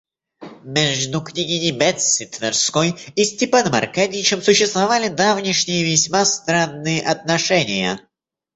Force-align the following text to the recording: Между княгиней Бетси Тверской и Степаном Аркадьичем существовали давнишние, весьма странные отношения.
Между 0.63 1.21
княгиней 1.21 1.71
Бетси 1.73 2.25
Тверской 2.25 2.95
и 3.15 3.23
Степаном 3.23 3.75
Аркадьичем 3.75 4.41
существовали 4.41 5.09
давнишние, 5.09 5.83
весьма 5.85 6.25
странные 6.25 7.03
отношения. 7.05 7.99